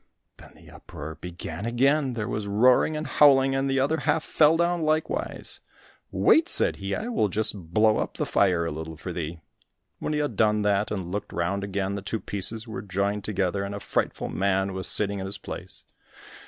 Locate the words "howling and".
3.05-3.69